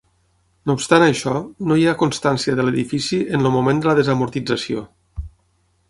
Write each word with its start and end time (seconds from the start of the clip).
No 0.69 0.75
obstant 0.79 1.03
això, 1.07 1.33
no 1.71 1.77
hi 1.81 1.85
ha 1.85 1.93
constància 2.01 2.57
de 2.61 2.65
l'edifici 2.67 3.21
en 3.39 3.45
el 3.49 3.55
moment 3.59 3.83
de 3.85 3.91
la 3.93 3.97
desamortització. 4.01 4.87